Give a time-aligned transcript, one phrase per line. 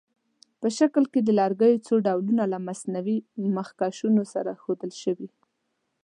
[0.59, 3.17] په شکل کې د لرګیو څو ډولونه له مصنوعي
[3.57, 5.29] مخکشونو سره ښودل شوي.